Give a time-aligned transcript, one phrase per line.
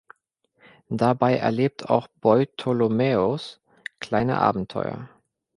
[0.89, 3.61] Dabei erlebt auch Beutolomäus
[3.99, 5.07] kleine Abenteuer.